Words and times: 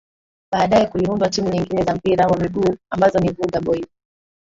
Baadae 0.51 0.87
kuliundwa 0.87 1.29
timu 1.29 1.49
nyengine 1.49 1.83
za 1.83 1.95
mpira 1.95 2.27
wa 2.27 2.37
miguu 2.37 2.75
ambazo 2.89 3.19
ni 3.19 3.31
Vuga 3.31 3.61
Boys 3.61 3.85